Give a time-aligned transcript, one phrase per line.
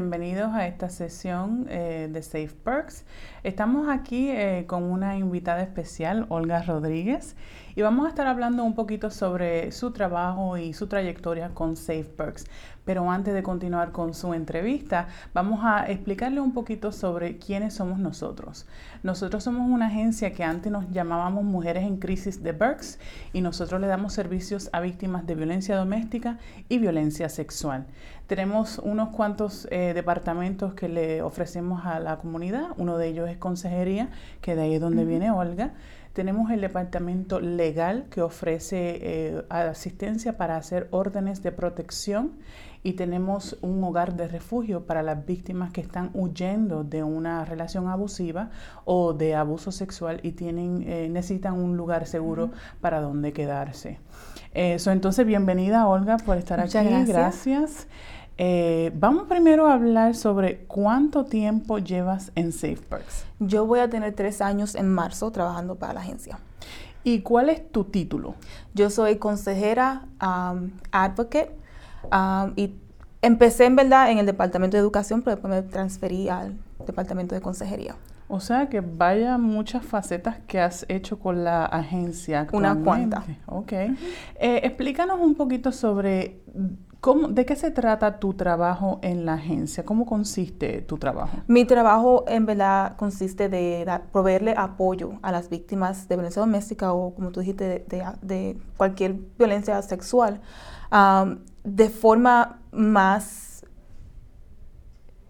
[0.00, 3.04] bienvenidos a esta sesión eh, de Safe Perks.
[3.44, 7.36] Estamos aquí eh, con una invitada especial, Olga Rodríguez,
[7.76, 12.04] y vamos a estar hablando un poquito sobre su trabajo y su trayectoria con Safe
[12.04, 12.46] Perks.
[12.90, 18.00] Pero antes de continuar con su entrevista, vamos a explicarle un poquito sobre quiénes somos
[18.00, 18.66] nosotros.
[19.04, 22.98] Nosotros somos una agencia que antes nos llamábamos Mujeres en Crisis de Perks
[23.32, 27.86] y nosotros le damos servicios a víctimas de violencia doméstica y violencia sexual.
[28.26, 32.70] Tenemos unos cuantos eh, departamentos que le ofrecemos a la comunidad.
[32.76, 34.08] Uno de ellos es consejería,
[34.40, 35.74] que de ahí es donde viene Olga.
[36.12, 42.32] Tenemos el departamento legal que ofrece eh, asistencia para hacer órdenes de protección
[42.82, 47.88] y tenemos un hogar de refugio para las víctimas que están huyendo de una relación
[47.88, 48.50] abusiva
[48.84, 53.98] o de abuso sexual y tienen, eh, necesitan un lugar seguro para donde quedarse.
[54.52, 56.72] Eso, entonces, bienvenida Olga por estar aquí.
[56.72, 57.08] Gracias.
[57.08, 57.86] gracias.
[58.42, 63.26] Eh, vamos primero a hablar sobre cuánto tiempo llevas en SafePerks.
[63.38, 66.38] Yo voy a tener tres años en marzo trabajando para la agencia.
[67.04, 68.34] ¿Y cuál es tu título?
[68.72, 71.59] Yo soy consejera, um, advocate,
[72.04, 72.74] um, y
[73.22, 77.40] empecé en verdad en el departamento de educación, pero después me transferí al departamento de
[77.40, 77.96] consejería.
[78.28, 82.46] O sea que vaya muchas facetas que has hecho con la agencia.
[82.52, 83.24] Una cuanta.
[83.46, 83.72] Ok.
[83.72, 83.96] eh,
[84.38, 86.40] explícanos un poquito sobre
[87.00, 89.86] ¿Cómo, ¿De qué se trata tu trabajo en la agencia?
[89.86, 91.38] ¿Cómo consiste tu trabajo?
[91.46, 96.92] Mi trabajo en verdad consiste de dar, proveerle apoyo a las víctimas de violencia doméstica
[96.92, 100.42] o, como tú dijiste, de, de, de cualquier violencia sexual
[100.92, 103.64] um, de forma más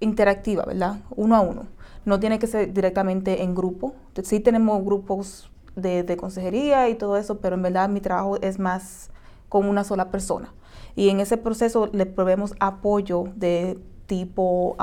[0.00, 1.00] interactiva, ¿verdad?
[1.16, 1.66] Uno a uno.
[2.04, 3.94] No tiene que ser directamente en grupo.
[4.22, 9.10] Sí tenemos grupos de, consejería y todo eso, pero en verdad mi trabajo es más
[9.48, 10.52] con una sola persona
[10.94, 14.76] y en ese proceso le proveemos apoyo de tipo,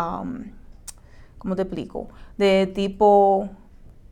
[1.38, 2.08] ¿cómo te explico?
[2.38, 3.50] De tipo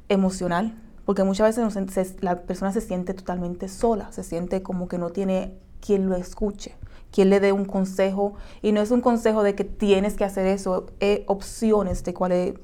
[0.09, 5.09] emocional, porque muchas veces la persona se siente totalmente sola, se siente como que no
[5.09, 6.75] tiene quien lo escuche,
[7.11, 10.45] quien le dé un consejo, y no es un consejo de que tienes que hacer
[10.47, 12.59] eso, es opciones de cuál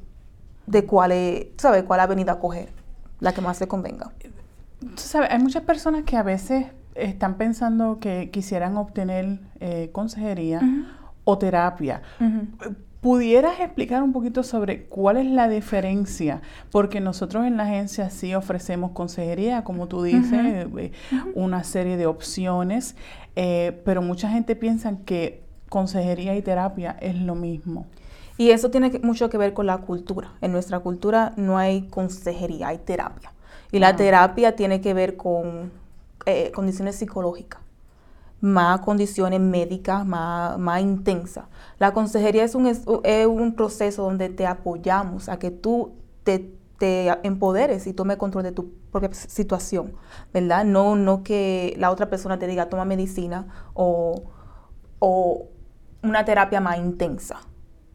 [0.66, 1.14] de cuál
[1.58, 1.84] ¿sabe?
[1.84, 2.70] cuál avenida coger,
[3.20, 4.12] la que más le convenga.
[4.96, 5.30] ¿Sabes?
[5.32, 10.86] Hay muchas personas que a veces están pensando que quisieran obtener eh, consejería uh -huh.
[11.24, 12.02] o terapia.
[12.20, 12.76] Uh -huh.
[13.04, 16.42] ¿Pudieras explicar un poquito sobre cuál es la diferencia?
[16.72, 20.80] Porque nosotros en la agencia sí ofrecemos consejería, como tú dices, uh -huh.
[20.80, 20.92] eh,
[21.36, 22.96] una serie de opciones,
[23.36, 27.88] eh, pero mucha gente piensa que consejería y terapia es lo mismo.
[28.38, 30.32] Y eso tiene que, mucho que ver con la cultura.
[30.40, 33.34] En nuestra cultura no hay consejería, hay terapia.
[33.74, 35.74] Y la terapia tiene que ver con
[36.26, 37.60] eh, condiciones psicológicas,
[38.44, 41.46] más condiciones médicas, más, más intensas.
[41.80, 42.86] La consejería es un, es,
[43.26, 45.94] un proceso donde te apoyamos a que tú
[46.26, 49.94] te, te empoderes y tome control de tu propia situación,
[50.34, 50.66] ¿verdad?
[50.66, 54.24] No, no que la otra persona te diga toma medicina o,
[55.00, 55.48] o
[56.02, 57.40] una terapia más intensa,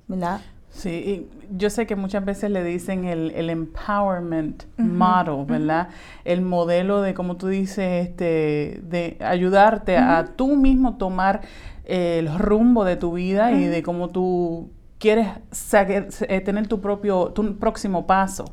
[0.06, 0.40] ¿verdad?
[0.70, 5.46] Sí, y yo sé que muchas veces le dicen el, el empowerment uh -huh, model,
[5.46, 5.88] ¿verdad?
[5.88, 6.20] Uh -huh.
[6.24, 10.18] El modelo de, como tú dices, este, de ayudarte uh -huh.
[10.18, 11.40] a tú mismo tomar
[11.84, 17.32] el rumbo de tu vida y de cómo tú quieres saber, eh, tener tu propio,
[17.32, 18.44] tu próximo paso.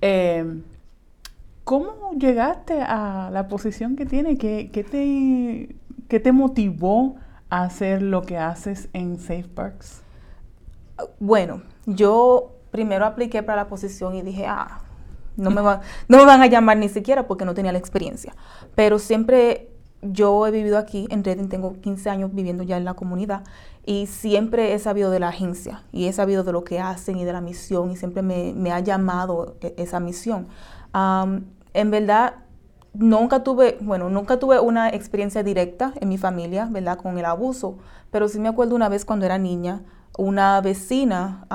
[0.00, 0.62] Eh,
[1.64, 4.38] ¿Cómo llegaste a la posición que tienes?
[4.38, 5.76] ¿Qué, qué, te,
[6.08, 7.16] ¿Qué te motivó
[7.50, 10.01] a hacer lo que haces en Safe Parks?
[11.20, 14.80] Bueno, yo primero apliqué para la posición y dije, ah,
[15.36, 18.34] no me, va, no me van a llamar ni siquiera porque no tenía la experiencia.
[18.74, 19.68] Pero siempre
[20.02, 23.44] yo he vivido aquí en Reading, tengo 15 años viviendo ya en la comunidad
[23.86, 27.24] y siempre he sabido de la agencia y he sabido de lo que hacen y
[27.24, 30.48] de la misión y siempre me, ha llamado esa misión.
[30.92, 32.34] En verdad,
[32.94, 36.98] nunca tuve, bueno, nunca tuve una experiencia directa en mi familia, ¿verdad?
[36.98, 37.78] Con el abuso,
[38.10, 39.82] pero sí me acuerdo una vez cuando era niña,
[40.18, 41.46] una vecina,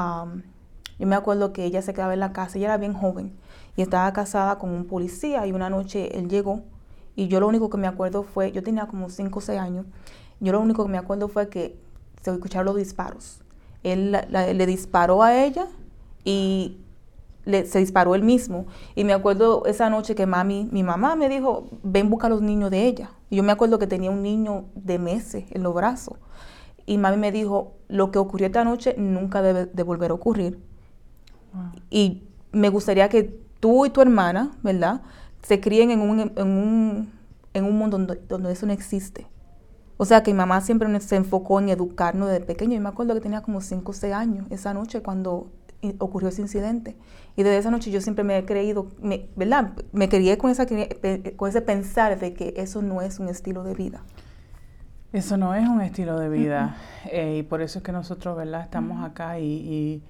[1.00, 3.38] yo me acuerdo que ella se quedaba en la casa, ella era bien joven
[3.75, 6.63] y estaba casada con un policía y una noche él llegó
[7.15, 9.86] y yo lo único que me acuerdo fue, yo tenía como 5 o 6 años,
[10.39, 11.77] yo lo único que me acuerdo fue que
[12.21, 13.42] se escucharon los disparos.
[13.83, 15.68] Él le disparó a ella
[16.24, 16.77] y
[17.45, 18.68] le, se disparó él mismo.
[18.95, 22.42] Y me acuerdo esa noche que mami, mi mamá me dijo, ven busca a los
[22.42, 23.12] niños de ella.
[23.30, 26.18] Y yo me acuerdo que tenía un niño de meses en los brazos.
[26.88, 30.60] Y mami me dijo, lo que ocurrió esta noche nunca debe de volver a ocurrir.
[31.54, 31.72] Wow.
[31.92, 35.01] Y me gustaría que tú y tu hermana, ¿verdad?
[35.44, 37.13] Se críen en un, en un,
[37.54, 39.28] en un mundo donde, donde eso no existe.
[39.98, 42.75] O sea que mi mamá siempre se enfocó en educarnos desde pequeño.
[42.75, 45.51] Yo me acuerdo que tenía como 5 o 6 años esa noche cuando
[46.00, 46.95] ocurrió ese incidente.
[47.36, 49.74] Y desde esa noche yo siempre me he creído, me, ¿verdad?
[49.92, 50.66] Me crié con, esa,
[51.36, 54.04] con ese pensar de que eso no es un estilo de vida.
[55.13, 56.75] Eso no es un estilo de vida.
[57.06, 58.62] Eh, y por eso es que nosotros, ¿verdad?
[58.62, 60.04] Estamos acá y,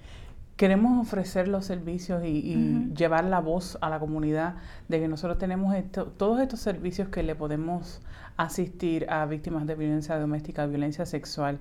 [0.56, 4.56] queremos ofrecer los servicios y, llevar la voz a la comunidad
[4.88, 5.76] de que nosotros tenemos
[6.16, 8.00] todos estos servicios que le podemos
[8.36, 11.60] asistir a víctimas de violencia doméstica, violencia sexual.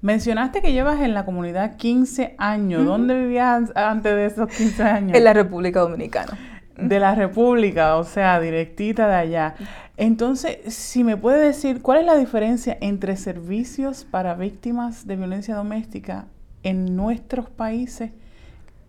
[0.00, 2.84] Mencionaste que llevas en la comunidad 15 años.
[2.84, 5.16] ¿Dónde vivías antes de esos 15 años?
[5.16, 6.38] En la República Dominicana.
[6.76, 9.54] De la República, o sea, directita de allá.
[9.96, 15.54] Entonces, si me puede decir, ¿cuál es la diferencia entre servicios para víctimas de violencia
[15.54, 16.26] doméstica
[16.62, 18.12] en nuestros países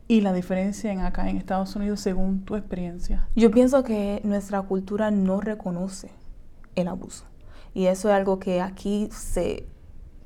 [0.10, 3.30] y la diferencia en acá en Estados Unidos según tu experiencia?
[3.36, 6.10] Yo pienso que nuestra cultura no reconoce
[6.76, 7.26] el abuso.
[7.74, 9.66] Y eso es algo que aquí se,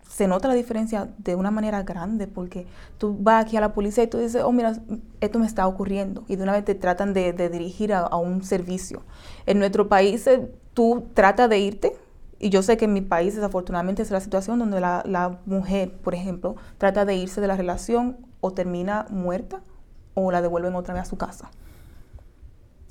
[0.10, 2.66] se nota la diferencia de una manera grande porque
[2.98, 4.78] tú vas aquí a la policía y tú dices, oh, mira,
[5.20, 6.24] esto me está ocurriendo.
[6.28, 9.04] Y de una vez te tratan de, dirigir a, un servicio.
[9.46, 10.28] En nuestro país
[10.74, 11.96] tú tratas de irte.
[12.40, 15.92] Y yo sé que en mi país desafortunadamente es la situación donde la, la mujer,
[15.92, 19.62] por ejemplo, trata de irse de la relación o termina muerta
[20.16, 21.52] o la devuelven otra vez a su casa.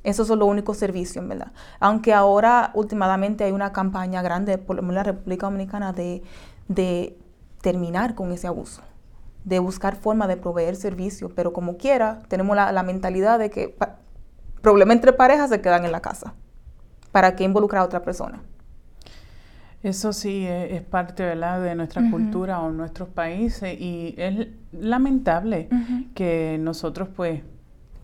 [0.03, 1.53] Esos son los únicos servicios, ¿verdad?
[1.79, 6.23] Aunque ahora últimamente hay una campaña grande por la República Dominicana de,
[6.69, 7.19] de
[7.61, 8.82] terminar con ese abuso,
[9.44, 13.77] de buscar forma de proveer servicios, pero como quiera, tenemos la, mentalidad de que
[14.62, 16.35] problemas entre parejas se quedan en la casa.
[17.12, 18.41] ¿Para qué involucrar a otra persona?
[19.83, 21.62] Eso sí e, es, parte ¿verdad?
[21.62, 25.69] de nuestra cultura o nuestros países y es lamentable
[26.15, 27.43] que nosotros pues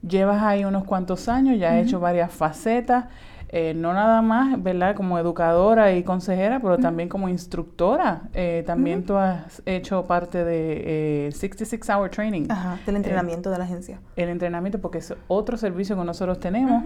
[0.01, 3.05] llevas ahí unos cuantos años, ya he hecho varias facetas.
[3.53, 4.95] Eh, no nada más, ¿verdad?
[4.95, 8.29] Como educadora y consejera, pero también como instructora.
[8.33, 12.45] Eh, también tú has hecho parte de 66 Hour Training.
[12.49, 13.99] Ajá, del entrenamiento de la agencia.
[14.15, 16.83] El entrenamiento, porque es otro servicio que nosotros tenemos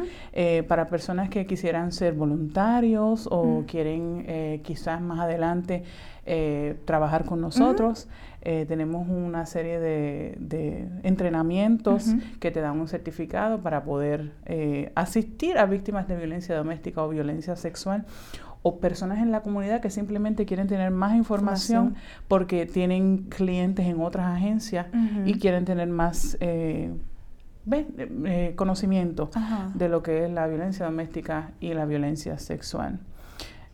[0.67, 5.83] para personas que quisieran ser voluntarios o quieren quizás más adelante
[6.27, 8.07] eh, trabajar con nosotros.
[8.41, 15.59] Eh, tenemos una serie de, entrenamientos que te dan un certificado para poder eh, asistir
[15.59, 18.05] a víctimas de violencia doméstica o violencia sexual
[18.63, 21.94] o personas en la comunidad que simplemente quieren tener más información,
[22.27, 24.87] porque tienen clientes en otras agencias
[25.25, 26.39] y quieren tener más
[28.55, 29.29] conocimiento
[29.75, 32.99] de lo que es la violencia doméstica y la violencia sexual.